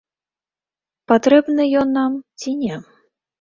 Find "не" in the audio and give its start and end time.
2.63-2.81